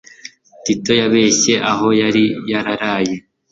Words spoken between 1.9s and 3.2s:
yari yaraye